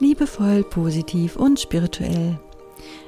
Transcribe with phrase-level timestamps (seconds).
[0.00, 2.40] Liebevoll, positiv und spirituell.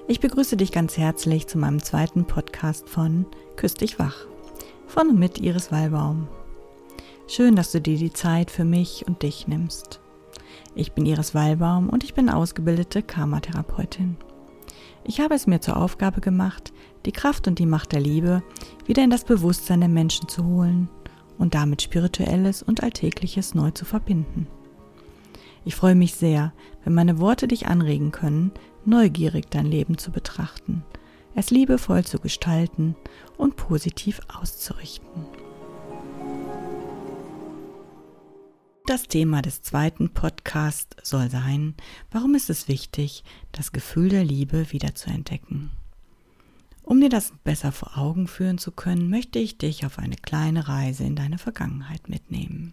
[0.06, 4.14] Ich begrüße dich ganz herzlich zu meinem zweiten Podcast von Küss dich wach.
[4.86, 6.28] Von und mit Iris Wallbaum.
[7.26, 9.98] Schön, dass du dir die Zeit für mich und dich nimmst.
[10.76, 14.16] Ich bin Iris Wallbaum und ich bin ausgebildete Karmatherapeutin.
[15.02, 16.72] Ich habe es mir zur Aufgabe gemacht,
[17.04, 18.44] die Kraft und die Macht der Liebe
[18.84, 20.88] wieder in das Bewusstsein der Menschen zu holen
[21.36, 24.46] und damit Spirituelles und Alltägliches neu zu verbinden.
[25.66, 26.52] Ich freue mich sehr,
[26.84, 28.52] wenn meine Worte dich anregen können,
[28.84, 30.84] neugierig dein Leben zu betrachten,
[31.34, 32.94] es liebevoll zu gestalten
[33.36, 35.26] und positiv auszurichten.
[38.86, 41.74] Das Thema des zweiten Podcasts soll sein,
[42.12, 45.72] warum ist es wichtig, das Gefühl der Liebe wieder zu entdecken.
[46.84, 50.68] Um dir das besser vor Augen führen zu können, möchte ich dich auf eine kleine
[50.68, 52.72] Reise in deine Vergangenheit mitnehmen.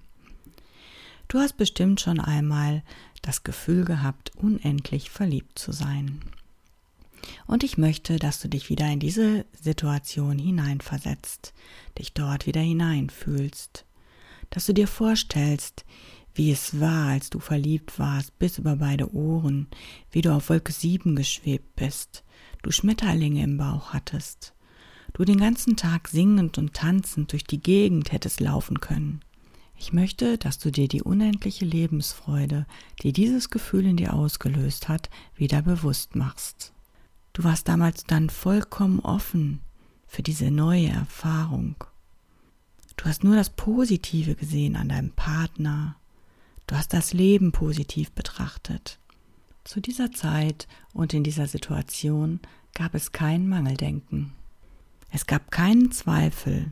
[1.28, 2.84] Du hast bestimmt schon einmal
[3.22, 6.22] das Gefühl gehabt, unendlich verliebt zu sein.
[7.48, 11.54] Und ich möchte, dass du dich wieder in diese Situation hineinversetzt,
[11.98, 13.86] dich dort wieder hineinfühlst,
[14.50, 15.86] dass du dir vorstellst,
[16.36, 19.68] wie es war, als du verliebt warst, bis über beide Ohren,
[20.12, 22.24] wie du auf Wolke sieben geschwebt bist,
[22.64, 24.54] du Schmetterlinge im Bauch hattest,
[25.14, 29.22] du den ganzen Tag singend und tanzend durch die Gegend hättest laufen können,
[29.84, 32.66] ich möchte, dass du dir die unendliche Lebensfreude,
[33.02, 36.72] die dieses Gefühl in dir ausgelöst hat, wieder bewusst machst.
[37.34, 39.60] Du warst damals dann vollkommen offen
[40.08, 41.76] für diese neue Erfahrung.
[42.96, 45.98] Du hast nur das Positive gesehen an deinem Partner.
[46.66, 49.00] Du hast das Leben positiv betrachtet.
[49.66, 52.40] Zu dieser Zeit und in dieser Situation
[52.74, 54.32] gab es kein Mangeldenken.
[55.12, 56.72] Es gab keinen Zweifel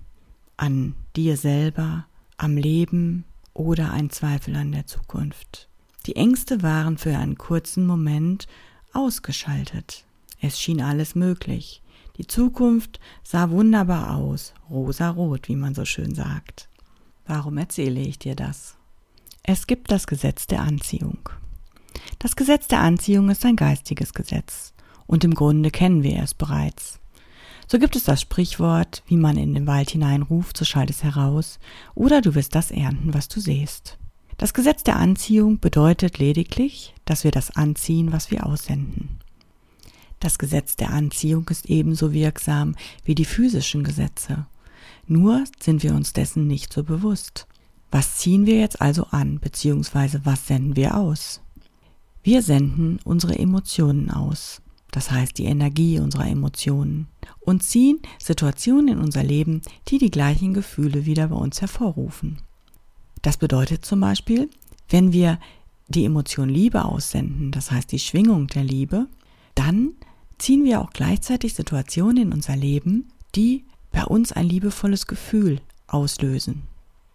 [0.56, 2.06] an dir selber,
[2.42, 5.68] am Leben oder ein Zweifel an der Zukunft.
[6.08, 8.48] Die Ängste waren für einen kurzen Moment
[8.94, 10.06] ausgeschaltet.
[10.40, 11.84] Es schien alles möglich.
[12.18, 16.68] Die Zukunft sah wunderbar aus, rosarot, wie man so schön sagt.
[17.28, 18.76] Warum erzähle ich dir das?
[19.44, 21.30] Es gibt das Gesetz der Anziehung.
[22.18, 24.74] Das Gesetz der Anziehung ist ein geistiges Gesetz,
[25.06, 27.01] und im Grunde kennen wir es bereits.
[27.72, 31.58] So gibt es das Sprichwort, wie man in den Wald hineinruft, so schallt es heraus,
[31.96, 33.98] oder du wirst das ernten, was du sähst.
[34.36, 39.20] Das Gesetz der Anziehung bedeutet lediglich, dass wir das anziehen, was wir aussenden.
[40.20, 44.48] Das Gesetz der Anziehung ist ebenso wirksam wie die physischen Gesetze.
[45.08, 47.48] Nur sind wir uns dessen nicht so bewusst.
[47.90, 51.40] Was ziehen wir jetzt also an, beziehungsweise was senden wir aus?
[52.22, 57.08] Wir senden unsere Emotionen aus das heißt die Energie unserer Emotionen,
[57.40, 62.38] und ziehen Situationen in unser Leben, die die gleichen Gefühle wieder bei uns hervorrufen.
[63.22, 64.50] Das bedeutet zum Beispiel,
[64.90, 65.40] wenn wir
[65.88, 69.08] die Emotion Liebe aussenden, das heißt die Schwingung der Liebe,
[69.56, 69.94] dann
[70.38, 76.64] ziehen wir auch gleichzeitig Situationen in unser Leben, die bei uns ein liebevolles Gefühl auslösen.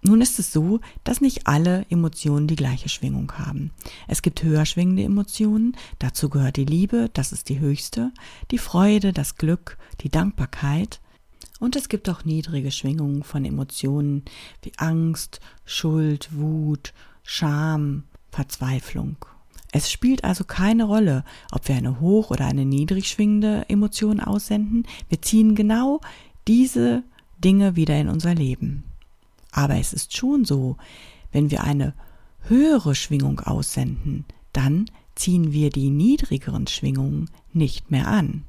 [0.07, 3.73] Nun ist es so, dass nicht alle Emotionen die gleiche Schwingung haben.
[4.07, 8.13] Es gibt höher schwingende Emotionen, dazu gehört die Liebe, das ist die höchste,
[8.53, 11.01] die Freude, das Glück, die Dankbarkeit.
[11.59, 14.23] Und es gibt auch niedrige Schwingungen von Emotionen
[14.63, 16.93] wie Angst, Schuld, Wut,
[17.25, 19.17] Scham, Verzweiflung.
[19.73, 24.87] Es spielt also keine Rolle, ob wir eine hoch oder eine niedrig schwingende Emotion aussenden.
[25.09, 26.01] Wir ziehen genau
[26.47, 27.03] diese
[27.43, 28.85] Dinge wieder in unser Leben.
[29.57, 30.77] Aber es ist schon so,
[31.33, 31.95] wenn wir eine
[32.43, 38.45] höhere Schwingung aussenden, dann ziehen wir die niedrigeren Schwingungen nicht mehr an.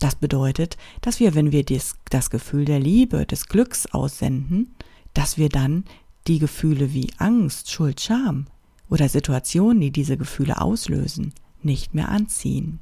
[0.00, 4.74] Das bedeutet, dass wir, wenn wir dies, das Gefühl der Liebe, des Glücks aussenden,
[5.14, 5.84] dass wir dann
[6.26, 8.44] die Gefühle wie Angst, Schuld, Scham
[8.90, 11.32] oder Situationen, die diese Gefühle auslösen,
[11.62, 12.80] nicht mehr anziehen.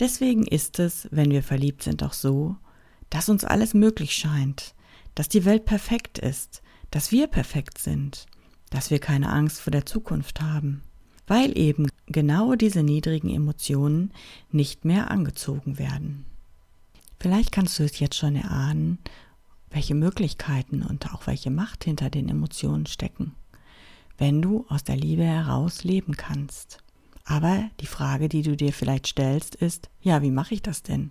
[0.00, 2.56] Deswegen ist es, wenn wir verliebt sind, auch so,
[3.08, 4.74] dass uns alles möglich scheint,
[5.14, 6.60] dass die Welt perfekt ist,
[6.94, 8.26] dass wir perfekt sind,
[8.70, 10.80] dass wir keine Angst vor der Zukunft haben,
[11.26, 14.12] weil eben genau diese niedrigen Emotionen
[14.52, 16.24] nicht mehr angezogen werden.
[17.18, 18.98] Vielleicht kannst du es jetzt schon erahnen,
[19.70, 23.34] welche Möglichkeiten und auch welche Macht hinter den Emotionen stecken,
[24.16, 26.78] wenn du aus der Liebe heraus leben kannst.
[27.24, 31.10] Aber die Frage, die du dir vielleicht stellst, ist, ja, wie mache ich das denn?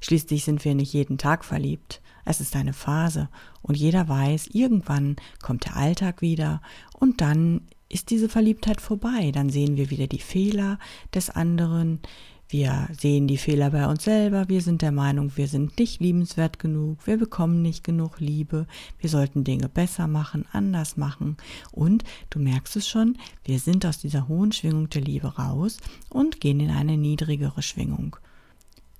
[0.00, 2.00] Schließlich sind wir nicht jeden Tag verliebt.
[2.24, 3.28] Es ist eine Phase
[3.62, 6.60] und jeder weiß, irgendwann kommt der Alltag wieder
[6.98, 9.30] und dann ist diese Verliebtheit vorbei.
[9.32, 10.78] Dann sehen wir wieder die Fehler
[11.14, 12.00] des anderen.
[12.48, 16.60] Wir sehen die Fehler bei uns selber, wir sind der Meinung, wir sind nicht liebenswert
[16.60, 18.68] genug, wir bekommen nicht genug Liebe,
[19.00, 21.38] wir sollten Dinge besser machen, anders machen
[21.72, 25.78] und du merkst es schon, wir sind aus dieser hohen Schwingung der Liebe raus
[26.08, 28.16] und gehen in eine niedrigere Schwingung.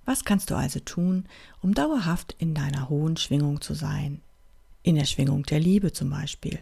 [0.06, 1.24] Was kannst du also tun,
[1.60, 4.22] um dauerhaft in deiner hohen Schwingung zu sein?
[4.84, 6.60] In der Schwingung der Liebe zum Beispiel.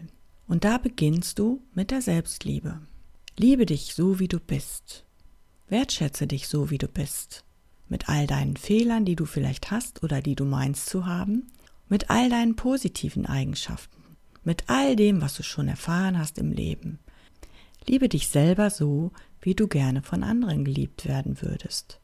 [0.49, 2.81] Und da beginnst du mit der Selbstliebe.
[3.37, 5.05] Liebe dich so, wie du bist.
[5.69, 7.45] Wertschätze dich so, wie du bist.
[7.89, 11.49] Mit all deinen Fehlern, die du vielleicht hast oder die du meinst zu haben.
[11.89, 14.03] Mit all deinen positiven Eigenschaften.
[14.43, 16.99] Mit all dem, was du schon erfahren hast im Leben.
[17.87, 19.13] Liebe dich selber so,
[19.43, 22.01] wie du gerne von anderen geliebt werden würdest.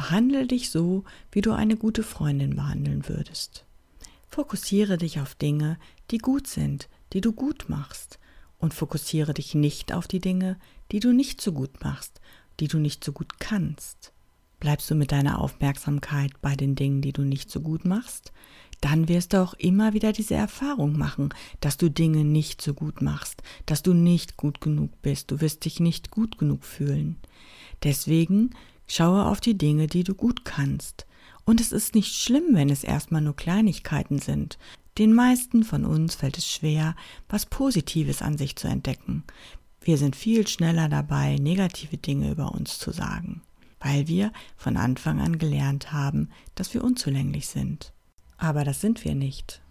[0.00, 3.66] Behandle dich so, wie du eine gute Freundin behandeln würdest.
[4.30, 5.76] Fokussiere dich auf Dinge,
[6.10, 8.18] die gut sind, die du gut machst,
[8.56, 10.58] und fokussiere dich nicht auf die Dinge,
[10.90, 12.22] die du nicht so gut machst,
[12.60, 14.12] die du nicht so gut kannst.
[14.58, 18.32] Bleibst du mit deiner Aufmerksamkeit bei den Dingen, die du nicht so gut machst,
[18.80, 21.28] dann wirst du auch immer wieder diese Erfahrung machen,
[21.60, 25.66] dass du Dinge nicht so gut machst, dass du nicht gut genug bist, du wirst
[25.66, 27.16] dich nicht gut genug fühlen.
[27.82, 28.54] Deswegen
[28.90, 31.06] schaue auf die Dinge, die du gut kannst.
[31.44, 34.58] Und es ist nicht schlimm, wenn es erstmal nur Kleinigkeiten sind.
[34.98, 36.96] Den meisten von uns fällt es schwer,
[37.28, 39.22] was Positives an sich zu entdecken.
[39.80, 43.42] Wir sind viel schneller dabei, negative Dinge über uns zu sagen,
[43.78, 47.92] weil wir von Anfang an gelernt haben, dass wir unzulänglich sind.
[48.36, 49.62] Aber das sind wir nicht.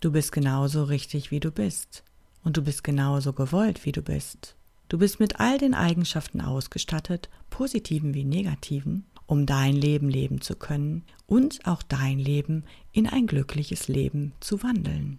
[0.00, 2.04] Du bist genauso richtig, wie du bist.
[2.44, 4.55] Und du bist genauso gewollt, wie du bist.
[4.88, 10.54] Du bist mit all den Eigenschaften ausgestattet, positiven wie negativen, um dein Leben leben zu
[10.54, 15.18] können und auch dein Leben in ein glückliches Leben zu wandeln.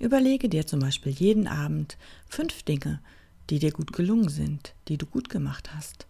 [0.00, 3.00] Überlege dir zum Beispiel jeden Abend fünf Dinge,
[3.50, 6.06] die dir gut gelungen sind, die du gut gemacht hast.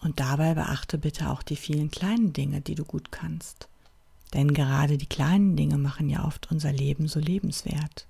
[0.00, 3.68] Und dabei beachte bitte auch die vielen kleinen Dinge, die du gut kannst.
[4.32, 8.06] Denn gerade die kleinen Dinge machen ja oft unser Leben so lebenswert.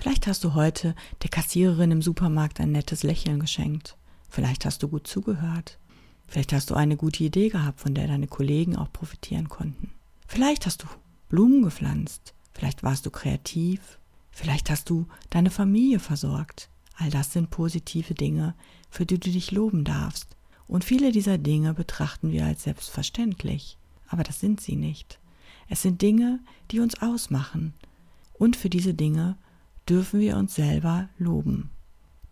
[0.00, 3.98] Vielleicht hast du heute der Kassiererin im Supermarkt ein nettes Lächeln geschenkt.
[4.30, 5.78] Vielleicht hast du gut zugehört.
[6.26, 9.92] Vielleicht hast du eine gute Idee gehabt, von der deine Kollegen auch profitieren konnten.
[10.26, 10.86] Vielleicht hast du
[11.28, 12.32] Blumen gepflanzt.
[12.54, 13.98] Vielleicht warst du kreativ.
[14.30, 16.70] Vielleicht hast du deine Familie versorgt.
[16.96, 18.54] All das sind positive Dinge,
[18.88, 20.34] für die du dich loben darfst.
[20.66, 23.76] Und viele dieser Dinge betrachten wir als selbstverständlich.
[24.08, 25.18] Aber das sind sie nicht.
[25.68, 27.74] Es sind Dinge, die uns ausmachen.
[28.38, 29.36] Und für diese Dinge
[29.90, 31.70] dürfen wir uns selber loben.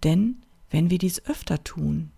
[0.04, 0.36] Denn
[0.70, 2.12] wenn wir dies öfter tun,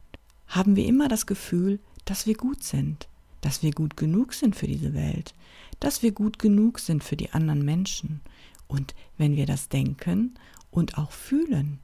[0.46, 3.08] haben wir immer das Gefühl, dass wir gut sind,
[3.40, 5.34] dass wir gut genug sind für diese Welt,
[5.78, 8.20] dass wir gut genug sind für die anderen Menschen.
[8.68, 10.34] Und wenn wir das denken
[10.70, 11.78] und auch fühlen,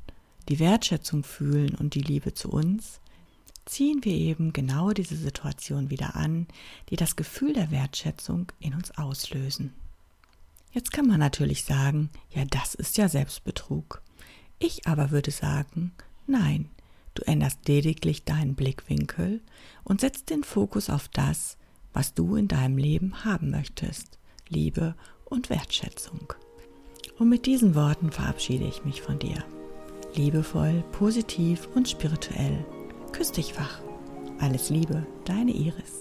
[0.48, 3.00] die Wertschätzung fühlen und die Liebe zu uns,
[3.64, 6.46] ziehen wir eben genau diese Situation wieder an,
[6.90, 9.72] die das Gefühl der Wertschätzung in uns auslösen.
[10.76, 14.00] Jetzt kann man natürlich sagen, ja, das ist ja Selbstbetrug.
[14.60, 15.90] Ich aber würde sagen,
[16.28, 16.70] nein,
[17.16, 19.40] Du änderst lediglich deinen Blickwinkel
[19.84, 21.56] und setzt den Fokus auf das,
[21.94, 24.18] was du in deinem Leben haben möchtest.
[24.48, 24.94] Liebe
[25.24, 26.34] und Wertschätzung.
[27.18, 29.42] Und mit diesen Worten verabschiede ich mich von dir.
[30.14, 32.64] Liebevoll, positiv und spirituell.
[33.12, 33.80] Küss dich wach.
[34.38, 35.95] Alles Liebe, deine Iris.